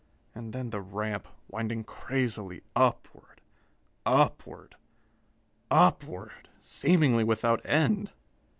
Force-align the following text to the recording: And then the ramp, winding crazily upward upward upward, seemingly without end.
And 0.33 0.51
then 0.51 0.71
the 0.71 0.81
ramp, 0.81 1.27
winding 1.47 1.83
crazily 1.83 2.63
upward 2.75 3.39
upward 4.03 4.73
upward, 5.69 6.49
seemingly 6.63 7.23
without 7.23 7.63
end. 7.63 8.11